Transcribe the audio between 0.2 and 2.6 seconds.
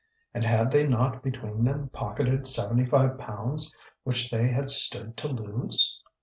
And had they not between them pocketed